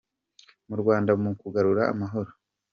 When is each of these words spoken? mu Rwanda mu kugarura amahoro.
mu 0.67 0.75
Rwanda 0.81 1.11
mu 1.21 1.31
kugarura 1.41 1.83
amahoro. 1.93 2.31